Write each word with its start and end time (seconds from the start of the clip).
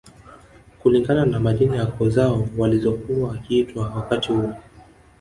Kulingana 0.79 1.25
na 1.25 1.39
majina 1.39 1.75
ya 1.75 1.85
koo 1.85 2.09
zao 2.09 2.47
walizokuwa 2.57 3.29
wakiitwa 3.29 3.89
wakati 3.89 4.31
huo 4.31 4.53